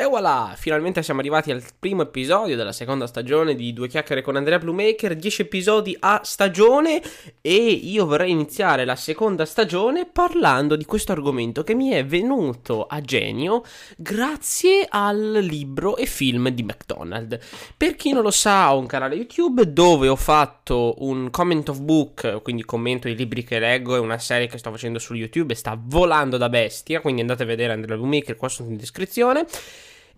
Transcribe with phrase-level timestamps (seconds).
[0.00, 4.34] E voilà, finalmente siamo arrivati al primo episodio della seconda stagione di Due chiacchiere con
[4.34, 7.02] Andrea Bluemaker, 10 episodi a stagione
[7.42, 12.86] e io vorrei iniziare la seconda stagione parlando di questo argomento che mi è venuto
[12.86, 13.62] a genio
[13.98, 17.38] grazie al libro e film di McDonald's.
[17.76, 21.78] Per chi non lo sa, ho un canale YouTube dove ho fatto un comment of
[21.78, 25.52] book, quindi commento i libri che leggo, è una serie che sto facendo su YouTube
[25.52, 29.44] e sta volando da bestia, quindi andate a vedere Andrea Bluemaker qua sotto in descrizione.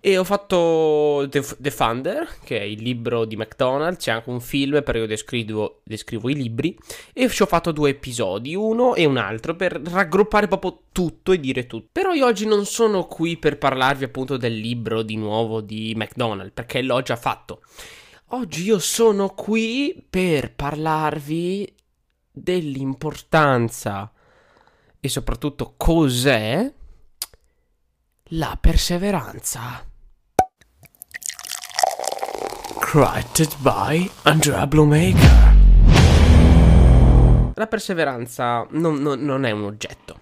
[0.04, 4.40] E ho fatto The, The Thunder, che è il libro di McDonald's, c'è anche un
[4.40, 6.76] film perché io descrivo, descrivo, i libri,
[7.12, 11.38] e ci ho fatto due episodi, uno e un altro, per raggruppare proprio tutto e
[11.38, 11.86] dire tutto.
[11.92, 16.52] Però io oggi non sono qui per parlarvi appunto del libro di nuovo di McDonald's,
[16.52, 17.62] perché l'ho già fatto.
[18.30, 21.76] Oggi io sono qui per parlarvi
[22.32, 24.10] dell'importanza
[24.98, 26.72] e soprattutto cos'è
[28.30, 29.90] la perseveranza.
[32.92, 35.54] Created by Andrea Bluemaker.
[37.54, 40.20] La perseveranza non, non, non, è un oggetto,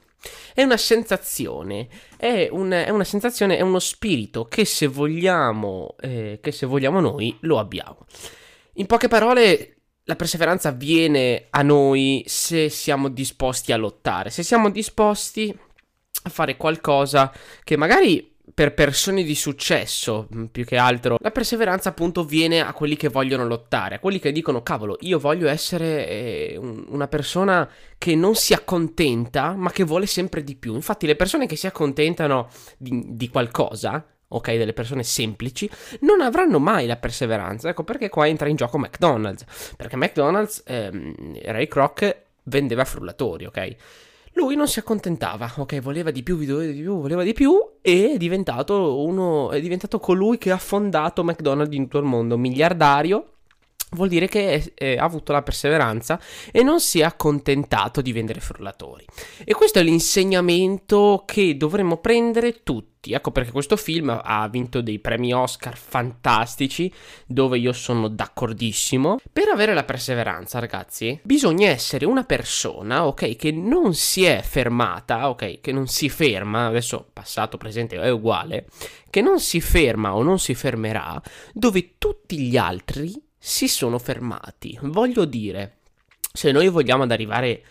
[0.54, 6.38] è una sensazione, è, un, è, una sensazione, è uno spirito che se vogliamo, eh,
[6.40, 8.06] che se vogliamo noi lo abbiamo.
[8.74, 14.70] In poche parole, la perseveranza viene a noi se siamo disposti a lottare, se siamo
[14.70, 15.52] disposti
[16.22, 17.32] a fare qualcosa
[17.64, 22.72] che magari per persone di successo, mm, più che altro, la perseveranza appunto viene a
[22.72, 27.08] quelli che vogliono lottare, a quelli che dicono cavolo, io voglio essere eh, un, una
[27.08, 30.74] persona che non si accontenta, ma che vuole sempre di più.
[30.74, 35.68] Infatti le persone che si accontentano di, di qualcosa, ok, delle persone semplici,
[36.00, 37.68] non avranno mai la perseveranza.
[37.68, 39.44] Ecco perché qua entra in gioco McDonald's,
[39.76, 43.76] perché McDonald's, ehm, Ray Kroc vendeva frullatori, ok?
[44.34, 48.12] Lui non si accontentava, ok, voleva di più, voleva di più, voleva di più e
[48.12, 53.34] è diventato uno, è diventato colui che ha fondato McDonald's in tutto il mondo, miliardario
[53.91, 58.40] vuol dire che eh, ha avuto la perseveranza e non si è accontentato di vendere
[58.40, 59.05] frullatori.
[59.45, 62.89] E questo è l'insegnamento che dovremmo prendere tutti.
[63.12, 66.92] Ecco perché questo film ha vinto dei premi Oscar fantastici,
[67.27, 69.17] dove io sono d'accordissimo.
[69.33, 75.30] Per avere la perseveranza, ragazzi, bisogna essere una persona, ok, che non si è fermata,
[75.30, 78.67] ok, che non si ferma, adesso passato, presente è uguale,
[79.08, 81.20] che non si ferma o non si fermerà,
[81.55, 84.78] dove tutti gli altri si sono fermati.
[84.83, 85.78] Voglio dire,
[86.33, 87.64] se noi vogliamo arrivare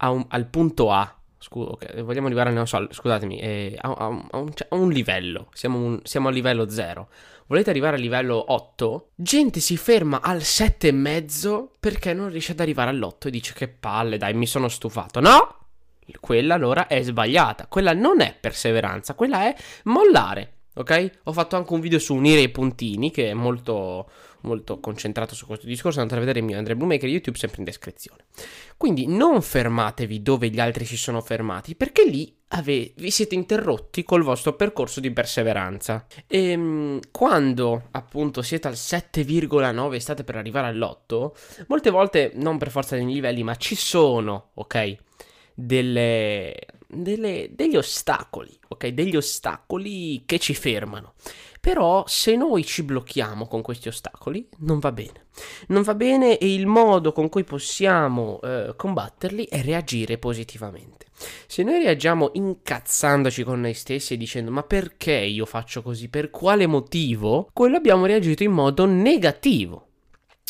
[0.00, 4.54] un, al punto A, scu- okay, vogliamo arrivare, non so, scusatemi, eh, a, a, un,
[4.54, 7.08] cioè, a, un, livello, siamo, un, siamo a livello 0,
[7.46, 12.90] volete arrivare a livello 8, gente si ferma al 7,5 perché non riesce ad arrivare
[12.90, 15.20] all'8 e dice che palle, dai, mi sono stufato.
[15.20, 15.58] No!
[16.20, 20.52] Quella allora è sbagliata, quella non è perseveranza, quella è mollare.
[20.74, 21.10] Ok?
[21.24, 24.08] Ho fatto anche un video su unire i puntini che è molto
[24.44, 27.64] molto concentrato su questo discorso, andate a vedere il mio Andrea Bluemaker YouTube sempre in
[27.64, 28.26] descrizione.
[28.76, 34.04] Quindi non fermatevi dove gli altri si sono fermati, perché lì ave- vi siete interrotti
[34.04, 36.06] col vostro percorso di perseveranza.
[36.26, 42.58] E ehm, quando appunto siete al 7,9 e state per arrivare all'8, molte volte, non
[42.58, 44.96] per forza dei livelli, ma ci sono, ok?
[45.54, 46.54] Delle,
[46.96, 48.88] delle, degli ostacoli, ok?
[48.88, 51.14] Degli ostacoli che ci fermano.
[51.60, 55.28] Però se noi ci blocchiamo con questi ostacoli non va bene.
[55.68, 61.06] Non va bene e il modo con cui possiamo eh, combatterli è reagire positivamente.
[61.46, 66.30] Se noi reagiamo incazzandoci con noi stessi e dicendo ma perché io faccio così, per
[66.30, 69.88] quale motivo, quello abbiamo reagito in modo negativo.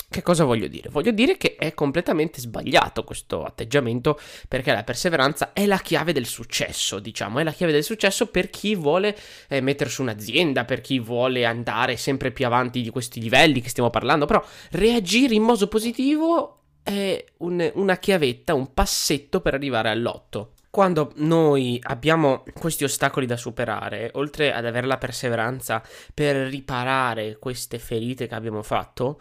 [0.09, 0.91] Che cosa voglio dire?
[0.91, 6.27] Voglio dire che è completamente sbagliato questo atteggiamento perché la perseveranza è la chiave del
[6.27, 9.17] successo, diciamo, è la chiave del successo per chi vuole
[9.49, 13.69] eh, mettere su un'azienda, per chi vuole andare sempre più avanti di questi livelli che
[13.69, 19.89] stiamo parlando, però reagire in modo positivo è un, una chiavetta, un passetto per arrivare
[19.89, 20.53] all'otto.
[20.71, 25.83] Quando noi abbiamo questi ostacoli da superare, oltre ad avere la perseveranza
[26.13, 29.21] per riparare queste ferite che abbiamo fatto,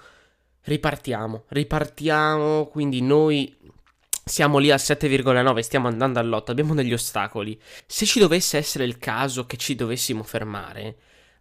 [0.63, 3.55] ripartiamo, ripartiamo, quindi noi
[4.25, 7.59] siamo lì al 7,9, stiamo andando all'8, abbiamo degli ostacoli.
[7.85, 10.95] Se ci dovesse essere il caso che ci dovessimo fermare,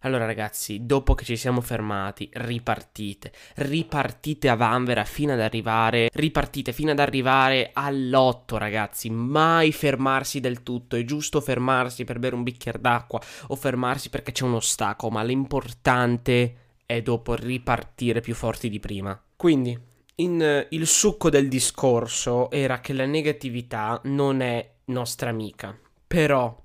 [0.05, 6.73] allora ragazzi, dopo che ci siamo fermati, ripartite, ripartite a vanvera fino ad arrivare, ripartite
[6.73, 12.43] fino ad arrivare all'8 ragazzi, mai fermarsi del tutto, è giusto fermarsi per bere un
[12.43, 16.62] bicchiere d'acqua o fermarsi perché c'è un ostacolo, ma l'importante
[16.95, 19.21] e dopo ripartire più forti di prima.
[19.35, 19.77] Quindi,
[20.15, 26.61] in, il succo del discorso era che la negatività non è nostra amica, però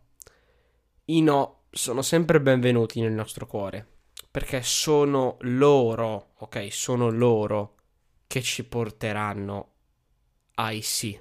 [1.07, 3.87] i no sono sempre benvenuti nel nostro cuore,
[4.31, 7.75] perché sono loro, ok, sono loro
[8.27, 9.73] che ci porteranno
[10.55, 11.19] ai sì.